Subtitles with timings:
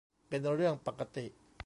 [0.29, 1.25] เป็นเรื่องปกติ